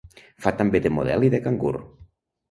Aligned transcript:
Fa 0.45 0.51
també 0.61 0.79
de 0.85 0.91
model 0.95 1.25
i 1.27 1.29
de 1.33 1.41
cangur. 1.43 1.75